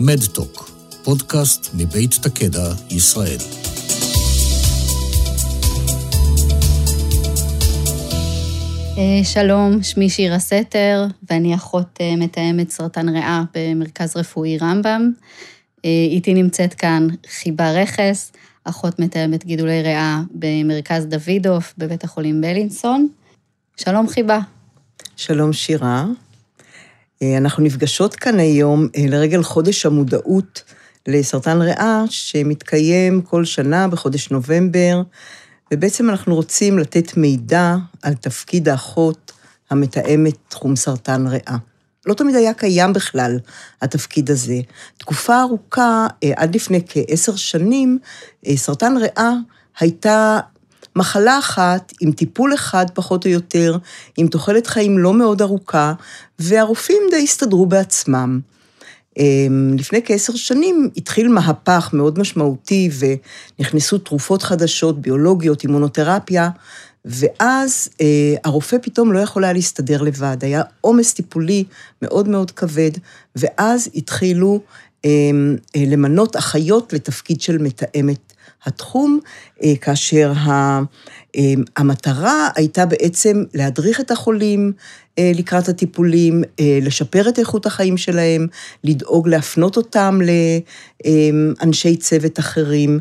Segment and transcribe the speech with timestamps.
[0.00, 0.70] מדטוק,
[1.04, 3.38] פודקאסט מבית תקדע, ישראל.
[8.98, 15.12] אה, שלום, שמי שירה סתר, ואני אחות אה, מתאמת סרטן ריאה במרכז רפואי רמב"ם.
[15.84, 18.32] אה, איתי נמצאת כאן חיבה רכס,
[18.64, 23.08] אחות מתאמת גידולי ריאה במרכז דוידוף בבית החולים בלינסון.
[23.76, 24.38] שלום חיבה.
[25.16, 26.04] שלום שירה.
[27.22, 30.62] אנחנו נפגשות כאן היום לרגל חודש המודעות
[31.08, 35.02] לסרטן ריאה, שמתקיים כל שנה בחודש נובמבר,
[35.72, 39.32] ובעצם אנחנו רוצים לתת מידע על תפקיד האחות
[39.70, 41.56] המתאמת תחום סרטן ריאה.
[42.06, 43.38] לא תמיד היה קיים בכלל
[43.82, 44.60] התפקיד הזה.
[44.98, 47.98] תקופה ארוכה, אה, עד לפני כעשר שנים,
[48.46, 49.32] אה, סרטן ריאה
[49.80, 50.40] הייתה
[50.96, 53.76] מחלה אחת, עם טיפול אחד פחות או יותר,
[54.16, 55.92] עם תוחלת חיים לא מאוד ארוכה,
[56.38, 58.40] והרופאים די הסתדרו בעצמם.
[59.18, 62.90] אמ, לפני כעשר שנים התחיל מהפך מאוד משמעותי
[63.58, 66.50] ונכנסו תרופות חדשות, ביולוגיות, אימונותרפיה,
[67.04, 71.64] ואז אה, הרופא פתאום לא יכול היה להסתדר לבד, היה עומס טיפולי
[72.02, 72.90] מאוד מאוד כבד,
[73.36, 74.60] ואז התחילו
[75.76, 78.32] למנות אחיות לתפקיד של מתאמת
[78.64, 79.20] התחום,
[79.62, 80.32] אה, כאשר.
[81.36, 84.72] אמ, המטרה הייתה בעצם להדריך את החולים
[85.18, 88.46] אה, לקראת הטיפולים, אה, לשפר את איכות החיים שלהם,
[88.84, 90.18] לדאוג להפנות אותם
[91.04, 92.98] לאנשי צוות אחרים,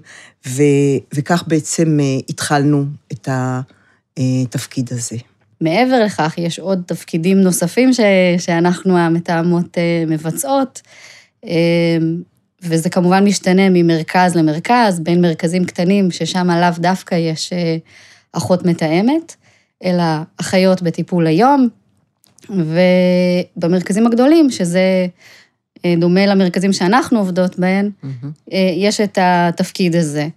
[1.13, 5.17] וכך בעצם אה, התחלנו את התפקיד הזה.
[5.61, 7.99] מעבר לכך, יש עוד תפקידים נוספים ש,
[8.37, 10.81] שאנחנו המתאמות מבצעות,
[12.61, 17.53] וזה כמובן משתנה ממרכז למרכז, בין מרכזים קטנים, ששם לאו דווקא יש
[18.33, 19.35] אחות מתאמת,
[19.83, 20.03] אלא
[20.37, 21.67] אחיות בטיפול היום,
[22.49, 25.07] ובמרכזים הגדולים, שזה
[25.85, 28.55] אה, דומה למרכזים שאנחנו עובדות בהם, mm-hmm.
[28.75, 30.27] יש את התפקיד הזה.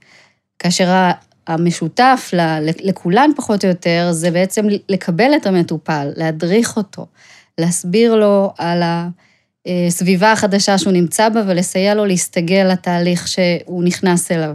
[0.59, 1.11] כאשר
[1.47, 2.31] המשותף
[2.83, 7.07] לכולן פחות או יותר, זה בעצם לקבל את המטופל, להדריך אותו,
[7.59, 8.83] להסביר לו על
[9.89, 14.55] הסביבה החדשה שהוא נמצא בה ולסייע לו להסתגל לתהליך שהוא נכנס אליו.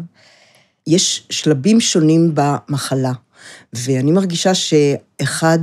[0.87, 3.11] יש שלבים שונים במחלה.
[3.73, 5.59] ואני מרגישה שאחד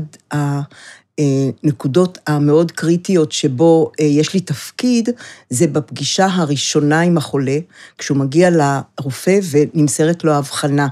[1.18, 5.08] הנקודות המאוד קריטיות שבו אה, יש לי תפקיד,
[5.50, 7.58] זה בפגישה הראשונה עם החולה,
[7.98, 10.88] כשהוא מגיע לרופא ונמסרת לו הבחנה.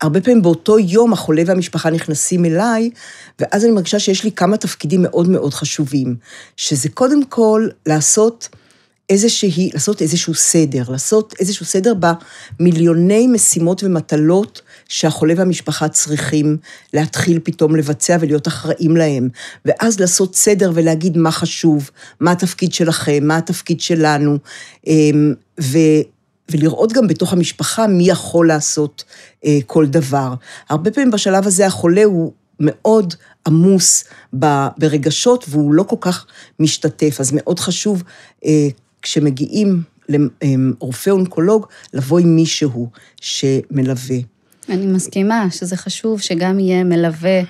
[0.00, 2.90] הרבה פעמים באותו יום החולה והמשפחה נכנסים אליי,
[3.38, 6.16] ואז אני מרגישה שיש לי כמה תפקידים מאוד מאוד חשובים,
[6.56, 8.48] שזה קודם כל לעשות
[9.10, 11.92] איזושהי, לעשות איזשהו סדר, לעשות איזשהו סדר
[12.58, 16.56] במיליוני משימות ומטלות שהחולה והמשפחה צריכים
[16.94, 19.28] להתחיל פתאום לבצע ולהיות אחראים להם.
[19.64, 21.90] ואז לעשות סדר ולהגיד מה חשוב,
[22.20, 24.38] מה התפקיד שלכם, מה התפקיד שלנו,
[24.86, 25.78] אמ, ו...
[26.50, 29.04] ולראות גם בתוך המשפחה מי יכול לעשות
[29.44, 30.34] אה, כל דבר.
[30.68, 33.14] הרבה פעמים בשלב הזה החולה הוא מאוד
[33.46, 34.04] עמוס
[34.78, 36.26] ברגשות והוא לא כל כך
[36.58, 38.02] משתתף, אז מאוד חשוב
[38.44, 38.68] אה,
[39.02, 42.88] כשמגיעים לרופא אונקולוג, לבוא עם מישהו
[43.20, 44.16] שמלווה.
[44.68, 47.40] אני מסכימה שזה חשוב שגם יהיה מלווה.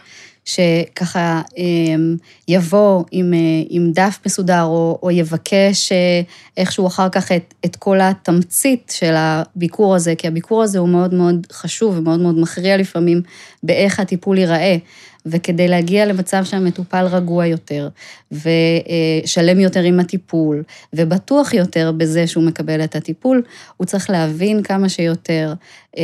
[0.45, 2.17] שככה אמ,
[2.49, 6.21] יבוא עם, אה, עם דף מסודר, או, או יבקש אה,
[6.57, 11.15] איכשהו אחר כך את, את כל התמצית של הביקור הזה, כי הביקור הזה הוא מאוד
[11.15, 13.23] מאוד חשוב ומאוד מאוד מכריע לפעמים
[13.63, 14.77] באיך הטיפול ייראה.
[15.27, 17.89] וכדי להגיע למצב שהמטופל רגוע יותר,
[18.33, 23.43] ושלם יותר עם הטיפול, ובטוח יותר בזה שהוא מקבל את הטיפול,
[23.77, 25.53] הוא צריך להבין כמה שיותר,
[25.99, 26.03] אה,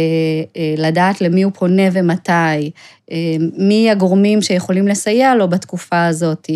[0.56, 2.70] אה, לדעת למי הוא פונה ומתי,
[3.10, 3.16] אה,
[3.58, 6.50] מי הגורמים שיכולים לסייע לו בתקופה הזאת.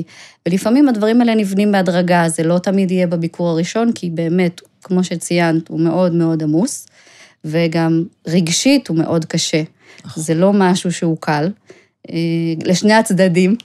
[0.48, 5.68] ולפעמים הדברים האלה נבנים בהדרגה, זה לא תמיד יהיה בביקור הראשון, כי באמת, כמו שציינת,
[5.68, 6.86] הוא מאוד מאוד עמוס,
[7.44, 9.62] וגם רגשית הוא מאוד קשה.
[10.04, 10.22] נכון.
[10.22, 11.48] זה לא משהו שהוא קל.
[12.08, 12.14] אה,
[12.64, 13.56] לשני הצדדים,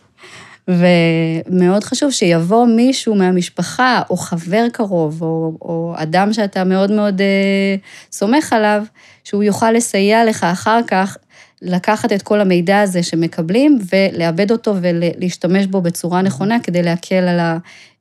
[0.67, 7.75] ומאוד חשוב שיבוא מישהו מהמשפחה, או חבר קרוב, או, או אדם שאתה מאוד מאוד אה,
[8.11, 8.83] סומך עליו,
[9.23, 11.17] שהוא יוכל לסייע לך אחר כך
[11.61, 17.39] לקחת את כל המידע הזה שמקבלים ולעבד אותו ולהשתמש בו בצורה נכונה כדי להקל על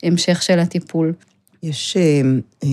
[0.03, 1.12] ההמשך של הטיפול.
[1.62, 2.20] יש אה,
[2.64, 2.69] אה,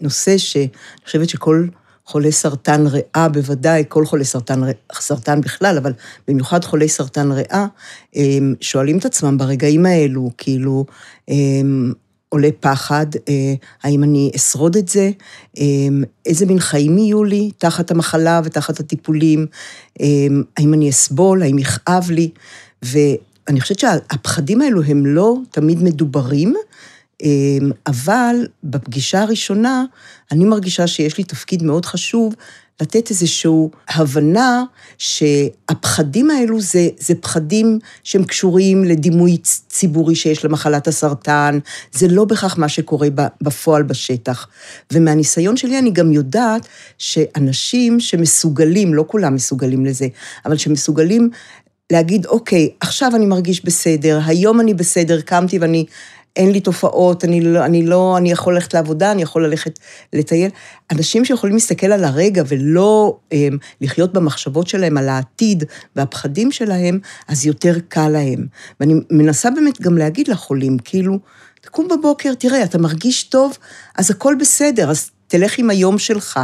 [0.00, 0.68] נושא שאני
[1.04, 1.66] חושבת שכל
[2.06, 4.60] חולי סרטן ריאה, בוודאי, כל חולי סרטן,
[4.92, 5.92] סרטן בכלל, אבל
[6.28, 7.66] במיוחד חולי סרטן ריאה,
[8.60, 10.84] שואלים את עצמם ברגעים האלו, כאילו,
[12.28, 15.10] עולה פחד, אה, האם אני אשרוד את זה,
[16.26, 19.46] איזה מין חיים יהיו לי תחת המחלה ותחת הטיפולים,
[20.56, 22.30] האם אני אסבול, האם יכאב לי,
[22.82, 26.54] ואני חושבת שהפחדים האלו הם לא תמיד מדוברים,
[27.86, 29.84] אבל בפגישה הראשונה,
[30.32, 32.34] אני מרגישה שיש לי תפקיד מאוד חשוב
[32.80, 33.50] לתת איזושהי
[33.88, 34.64] הבנה
[34.98, 41.58] שהפחדים האלו זה, זה פחדים שהם קשורים לדימוי ציבורי שיש למחלת הסרטן,
[41.92, 43.08] זה לא בהכרח מה שקורה
[43.42, 44.48] בפועל בשטח.
[44.92, 46.66] ומהניסיון שלי אני גם יודעת
[46.98, 50.06] שאנשים שמסוגלים, לא כולם מסוגלים לזה,
[50.46, 51.30] אבל שמסוגלים
[51.92, 55.86] להגיד, אוקיי, עכשיו אני מרגיש בסדר, היום אני בסדר, קמתי ואני
[56.36, 59.78] אין לי תופעות, אני לא, אני לא, אני יכול ללכת לעבודה, אני יכול ללכת
[60.12, 60.50] לטייל.
[60.92, 65.64] אנשים שיכולים להסתכל על הרגע ולא הם, אמ, לחיות במחשבות שלהם על העתיד
[65.96, 66.98] והפחדים שלהם,
[67.28, 68.46] אז יותר קל להם.
[68.80, 71.18] ואני מנסה באמת גם להגיד לחולים, כאילו,
[71.60, 73.58] תקום בבוקר, תראה, אתה מרגיש טוב,
[73.96, 76.40] אז הכל בסדר, אז תלך עם היום שלך.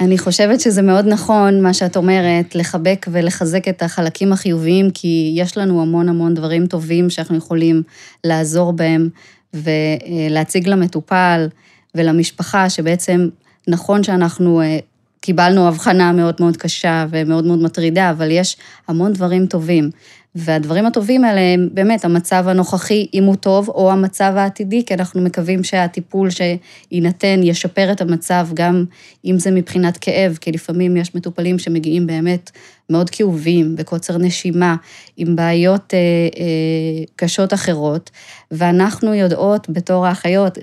[0.00, 5.58] אני חושבת שזה מאוד נכון, מה שאת אומרת, לחבק ולחזק את החלקים החיוביים, כי יש
[5.58, 7.82] לנו המון המון דברים טובים שאנחנו יכולים
[8.24, 9.08] לעזור בהם
[9.54, 11.48] ולהציג למטופל
[11.94, 13.28] ולמשפחה, שבעצם
[13.68, 14.78] נכון שאנחנו אה,
[15.20, 18.56] קיבלנו הבחנה מאוד מאוד קשה ומאוד מאוד מטרידה, אבל יש
[18.88, 19.90] המון דברים טובים.
[20.34, 25.20] והדברים הטובים האלה הם באמת המצב הנוכחי, אם הוא טוב, או המצב העתידי, כי אנחנו
[25.20, 28.84] מקווים שהטיפול שיינתן ישפר את המצב, גם
[29.24, 32.50] אם זה מבחינת כאב, כי לפעמים יש מטופלים שמגיעים באמת
[32.90, 34.76] מאוד כאובים, בקוצר נשימה,
[35.16, 35.98] עם בעיות אה,
[36.40, 38.10] אה, קשות אחרות,
[38.50, 40.62] ואנחנו יודעות בתור האחיות אה,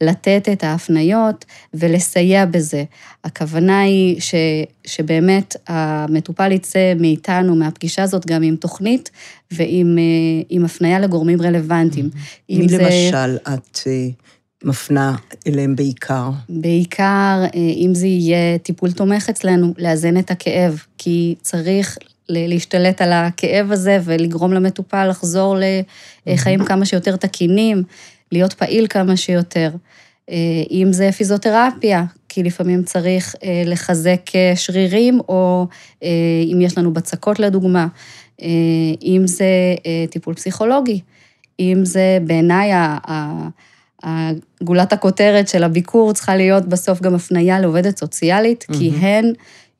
[0.00, 1.44] לתת את ההפניות
[1.74, 2.84] ולסייע בזה.
[3.24, 4.34] הכוונה היא ש,
[4.86, 9.10] שבאמת המטופל יצא מאיתנו, מהפגישה הזאת, גם עם תוכנית
[9.50, 12.10] ועם אה, הפניה לגורמים רלוונטיים.
[12.50, 12.78] מי זה...
[12.78, 13.78] למשל את...
[14.64, 15.16] מפנה
[15.46, 16.30] אליהם בעיקר?
[16.48, 21.98] בעיקר, אה, אם זה יהיה טיפול תומך אצלנו, לאזן את הכאב, כי צריך
[22.28, 25.56] להשתלט על הכאב הזה ולגרום למטופל לחזור
[26.26, 27.82] לחיים כמה שיותר תקינים,
[28.32, 29.70] להיות פעיל כמה שיותר.
[30.30, 30.36] אה,
[30.70, 34.20] אם זה פיזיותרפיה, כי לפעמים צריך אה, לחזק
[34.54, 35.66] שרירים, או
[36.52, 37.86] אם יש לנו בצקות לדוגמה,
[39.02, 39.46] אם זה
[40.10, 41.00] טיפול פסיכולוגי,
[41.60, 42.70] אם זה בעיניי
[44.62, 48.78] גולת הכותרת של הביקור צריכה להיות בסוף גם הפנייה לעובדת סוציאלית, mm-hmm.
[48.78, 49.32] כי הן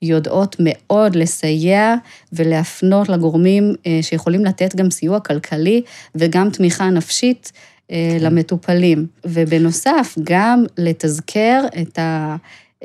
[0.03, 1.95] יודעות מאוד לסייע
[2.33, 5.83] ולהפנות לגורמים אה, שיכולים לתת גם סיוע כלכלי
[6.15, 7.53] וגם תמיכה נפשית
[7.91, 8.25] אה, כן.
[8.25, 9.07] למטופלים.
[9.25, 12.37] ובנוסף, גם לתזכר את ה...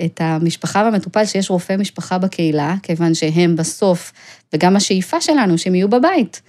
[0.05, 4.13] את המשפחה והמטופל שיש רופא משפחה בקהילה, כיוון שהם בסוף,
[4.53, 6.41] וגם השאיפה שלנו, שהם יהיו בבית,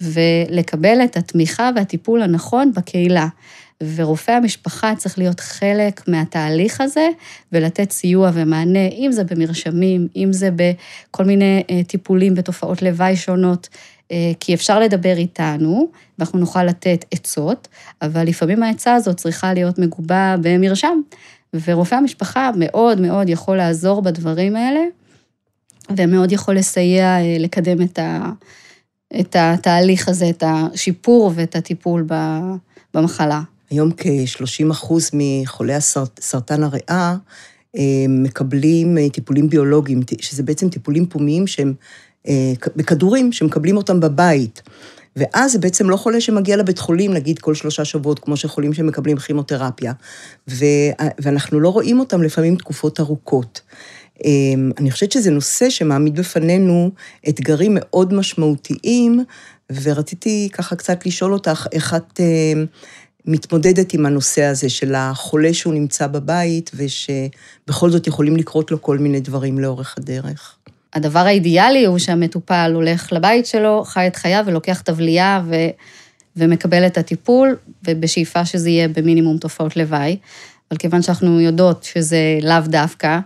[0.00, 3.26] ולקבל את התמיכה והטיפול הנכון בקהילה.
[3.82, 7.08] ורופא המשפחה צריך להיות חלק מהתהליך הזה
[7.52, 13.68] ולתת סיוע ומענה, אם זה במרשמים, אם זה בכל מיני אה, טיפולים ותופעות לוואי שונות,
[14.12, 15.88] אה, כי אפשר לדבר איתנו,
[16.18, 17.68] ואנחנו נוכל לתת עצות,
[18.02, 21.00] אבל לפעמים העצה הזאת צריכה להיות מגובה במרשם,
[21.64, 24.80] ורופא המשפחה מאוד מאוד יכול לעזור בדברים האלה,
[25.96, 28.30] ומאוד יכול לסייע אה, לקדם את, ה,
[29.20, 32.06] את התהליך הזה, את השיפור ואת הטיפול
[32.94, 33.40] במחלה.
[33.74, 35.80] היום כ-30 אחוז מחולי
[36.20, 37.16] סרטן הריאה
[37.76, 41.74] אה, מקבלים אה, טיפולים ביולוגיים, שזה בעצם טיפולים פומיים שהם
[42.28, 44.62] אה, בכדורים, שמקבלים אותם בבית.
[45.16, 49.16] ואז זה בעצם לא חולה שמגיע לבית חולים, נגיד כל שלושה שבועות, כמו שחולים שמקבלים
[49.16, 49.92] כימותרפיה.
[51.18, 53.60] ואנחנו לא רואים אותם לפעמים תקופות ארוכות.
[54.78, 56.90] אני חושבת שזה נושא שמעמיד בפנינו
[57.28, 59.24] אתגרים מאוד משמעותיים,
[59.82, 62.20] ורציתי ככה קצת לשאול אותך איך את
[63.26, 68.98] מתמודדת עם הנושא הזה של החולה שהוא נמצא בבית, ושבכל זאת יכולים לקרות לו כל
[68.98, 70.56] מיני דברים לאורך הדרך.
[70.94, 75.54] הדבר האידיאלי הוא שהמטופל הולך לבית שלו, חי את חייו ולוקח תבלייה ו...
[76.36, 80.16] ומקבל את הטיפול, ובשאיפה שזה יהיה במינימום תופעות לוואי.
[80.70, 83.18] אבל כיוון שאנחנו יודעות שזה לאו דווקא,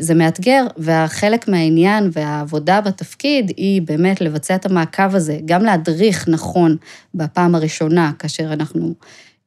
[0.00, 6.76] זה מאתגר, והחלק מהעניין והעבודה בתפקיד היא באמת לבצע את המעקב הזה, גם להדריך נכון
[7.14, 8.94] בפעם הראשונה, כאשר אנחנו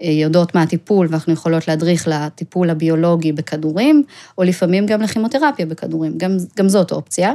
[0.01, 4.03] אה, יודעות מה הטיפול ואנחנו יכולות להדריך לטיפול הביולוגי בכדורים,
[4.37, 7.33] או לפעמים גם לכימותרפיה בכדורים, גם, גם זאת אופציה.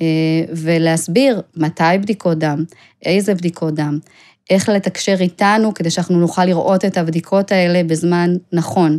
[0.00, 2.64] אה, ולהסביר מתי בדיקות דם,
[3.04, 3.98] איזה בדיקות דם,
[4.50, 8.98] איך לתקשר איתנו כדי שאנחנו נוכל לראות את הבדיקות האלה בזמן נכון.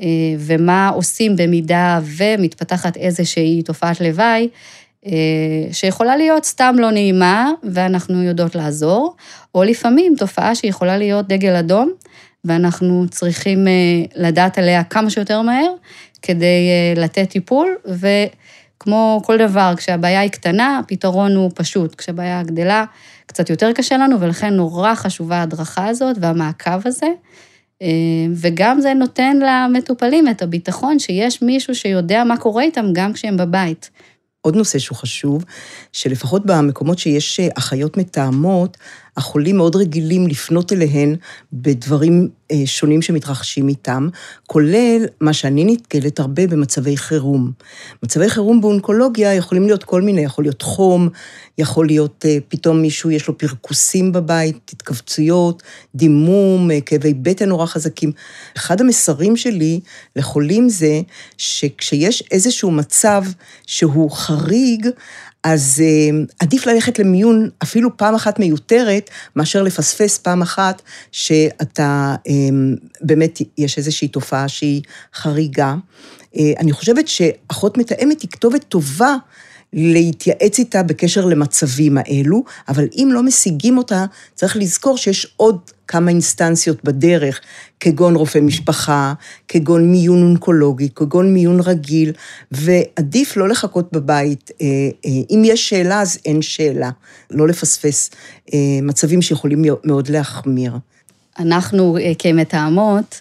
[0.00, 0.06] אה,
[0.38, 4.48] ומה עושים במידה ומתפתחת איזושהי תופעת לוואי,
[5.06, 5.12] אה,
[5.72, 9.16] שיכולה להיות סתם לא נעימה, ואנחנו יודעות לעזור,
[9.54, 11.92] או לפעמים תופעה שיכולה להיות דגל אדום,
[12.44, 13.72] ואנחנו צריכים אה,
[14.16, 15.72] לדעת עליה כמה שיותר מהר,
[16.22, 18.06] כדי לתת טיפול, ו...
[18.80, 21.94] כמו כל דבר, כשהבעיה היא קטנה, הפתרון הוא פשוט.
[21.94, 22.84] כשהבעיה גדלה,
[23.26, 27.06] קצת יותר קשה לנו, ולכן נורא חשובה ההדרכה הזאת והמעקב הזה.
[27.82, 27.88] אה,
[28.34, 33.90] וגם זה נותן למטופלים את הביטחון שיש מישהו שיודע מה קורה איתם גם כשהם בבית.
[34.40, 35.44] עוד נושא שהוא חשוב,
[35.92, 38.76] שלפחות במקומות שיש אחיות מתאמות,
[39.16, 41.16] החולים מאוד רגילים לפנות אליהן
[41.52, 44.08] בדברים אה, שונים שמתרחשים איתם,
[44.46, 47.52] כולל מה שאני נתקלת הרבה במצבי חירום.
[48.02, 51.08] מצבי חירום באונקולוגיה יכולים להיות כל מיני, יכול להיות חום,
[51.58, 55.62] יכול להיות אה, פתאום מישהו יש לו פרכוסים בבית, התכווצויות,
[55.94, 58.12] דימום, כאבי בטן נורא חזקים.
[58.56, 59.80] אחד המסרים שלי
[60.16, 61.00] לחולים זה
[61.38, 63.24] שכשיש איזשהו מצב
[63.66, 64.86] שהוא חריג,
[65.46, 72.32] אז אה, עדיף ללכת למיון אפילו פעם אחת מיותרת, מאשר לפספס פעם אחת שאתה, אה,
[73.00, 74.82] באמת יש איזושהי תופעה שהיא
[75.14, 75.74] חריגה.
[76.36, 79.16] אה, אני חושבת שאחות מתאמת היא כתובת טובה
[79.72, 86.10] להתייעץ איתה בקשר למצבים האלו, אבל אם לא משיגים אותה, צריך לזכור שיש עוד כמה
[86.10, 87.40] אינסטנציות בדרך,
[87.80, 89.14] כגון רופא משפחה,
[89.48, 92.12] כגון מיון אונקולוגי, כגון מיון רגיל,
[92.52, 94.50] ועדיף לא לחכות בבית.
[94.60, 94.66] אה,
[95.06, 96.90] אה, אם יש שאלה, אז אין שאלה.
[97.30, 98.10] לא לפספס
[98.54, 100.72] אה, מצבים שיכולים מאוד להחמיר.
[101.38, 103.20] אנחנו כמתאמות,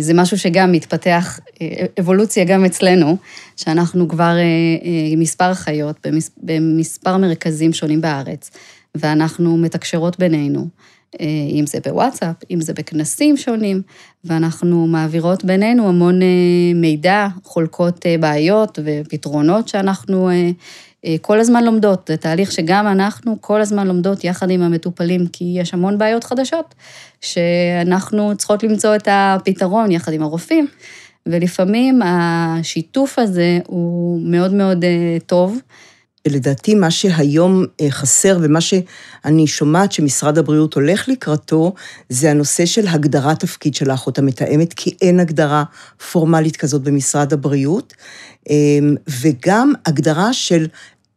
[0.00, 1.40] זה משהו שגם מתפתח,
[2.00, 3.16] אבולוציה גם אצלנו,
[3.56, 4.36] שאנחנו כבר
[5.16, 6.06] מספר אחיות
[6.42, 8.50] במספר מרכזים שונים בארץ,
[8.94, 10.68] ואנחנו מתקשרות בינינו.
[11.20, 13.82] אה, אם זה בוואטסאפ, אם זה בכנסים שונים,
[14.24, 16.26] ואנחנו מעבירות בינינו המון אה,
[16.74, 20.30] מידע, חולקות אה, בעיות ופתרונות שאנחנו
[21.20, 22.08] כל הזמן לומדות.
[22.08, 26.74] זה תהליך שגם אנחנו כל הזמן לומדות יחד עם המטופלים, כי יש המון בעיות חדשות,
[27.20, 30.66] שאנחנו צריכות למצוא את הפתרון יחד עם הרופאים,
[31.26, 34.84] ולפעמים השיתוף הזה הוא מאוד מאוד
[35.26, 35.58] טוב.
[36.28, 41.74] לדעתי, מה שהיום אה, חסר ומה שאני שומעת שמשרד הבריאות הולך לקראתו,
[42.08, 45.64] זה הנושא של הגדרת תפקיד של האחות המתאמת, כי אין הגדרה
[46.12, 47.94] פורמלית כזאת במשרד הבריאות,
[48.50, 50.66] אמ, וגם הגדרה של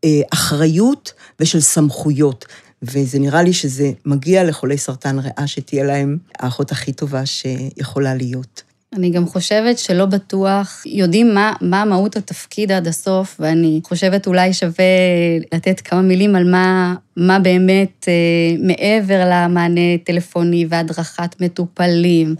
[0.03, 2.45] אה, אחריות ושל סמכויות.
[2.81, 8.63] וזה נראה לי שזה מגיע לחולי סרטן ריאה, שתהיה להם האחות הכי טובה שיכולה להיות.
[8.95, 14.53] אני גם חושבת שלא בטוח יודעים מה, מה מהות התפקיד עד הסוף, ואני חושבת אולי
[14.53, 14.85] שווה
[15.53, 22.35] לתת כמה מילים על מה, מה באמת אה, מעבר למענה טלפוני והדרכת מטופלים.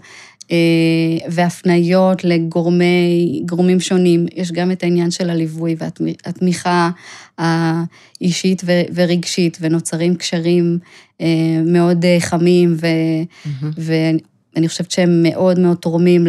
[0.50, 0.56] אה,
[1.28, 4.26] והפניות לגורמים שונים.
[4.34, 6.90] יש גם את העניין של הליווי והתמיכה
[7.38, 8.62] האישית
[8.94, 10.78] ורגשית, ונוצרים קשרים
[11.20, 11.26] אה,
[11.66, 12.86] מאוד חמים, ו,
[13.44, 13.66] mm-hmm.
[14.56, 16.26] אני חושבת שהם מאוד מאוד תורמים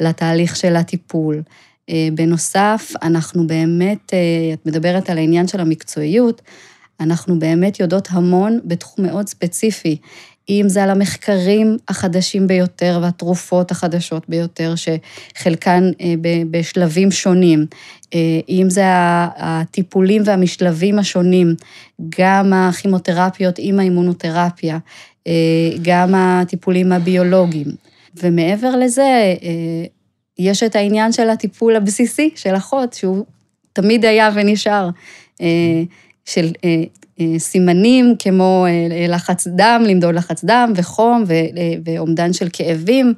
[0.00, 1.42] לתהליך של הטיפול.
[1.90, 4.18] אה, בנוסף, אנחנו באמת, אה,
[4.52, 6.42] את מדברת על העניין של המקצועיות,
[7.00, 9.96] אנחנו באמת יודעות המון בתחום מאוד ספציפי.
[10.48, 16.14] אם זה על המחקרים החדשים ביותר והתרופות החדשות ביותר, שחלקן אה,
[16.50, 17.66] בשלבים שונים,
[18.48, 18.84] אם זה
[19.36, 21.54] הטיפולים והמשלבים השונים,
[22.18, 24.78] גם הכימותרפיות עם האימונותרפיה,
[25.82, 27.66] גם הטיפולים הביולוגיים.
[28.22, 29.84] ומעבר לזה, אה,
[30.38, 33.24] יש את העניין של הטיפול הבסיסי של אחות, שהוא
[33.72, 34.88] תמיד היה ונשאר,
[35.40, 35.82] אה,
[36.24, 36.52] של
[37.38, 38.66] סימנים כמו
[39.08, 41.24] לחץ דם, למדוד לחץ דם וחום
[41.84, 43.14] ואומדן של כאבים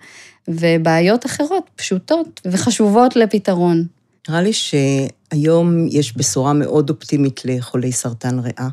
[0.48, 3.86] ובעיות אחרות פשוטות וחשובות לפתרון.
[4.28, 8.68] נראה לי שהיום יש בשורה מאוד אופטימית לחולי סרטן ריאה.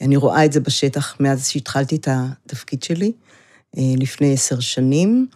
[0.00, 3.12] אני רואה את זה בשטח מאז שהתחלתי את התפקיד שלי,
[3.78, 5.26] אה, לפני עשר שנים,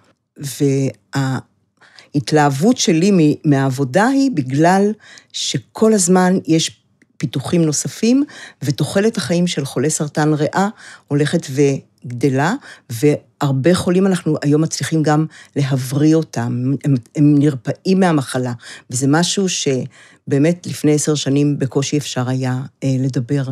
[2.14, 4.92] וההתלהבות שלי מהעבודה היא בגלל
[5.33, 6.80] שכל הזמן יש
[7.16, 8.25] פיתוחים נוספים,
[8.62, 10.68] ותוחלת החיים של חולי סרטן ריאה
[11.09, 12.54] הולכת וגדלה,
[12.90, 18.52] והרבה חולים אנחנו היום מצליחים גם להבריא אותם, הם, הם נרפאים מהמחלה,
[18.90, 23.42] וזה משהו שבאמת לפני עשר שנים בקושי אפשר היה אה, לדבר.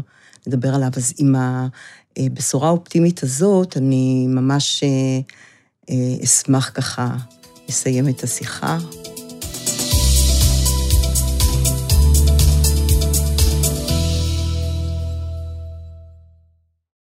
[0.47, 0.91] לדבר עליו.
[0.97, 1.35] אז עם
[2.17, 4.89] הבשורה האופטימית הזאת, אני ממש אה,
[5.91, 7.17] אה, אשמח ככה
[7.69, 8.79] לסיים את השיחה.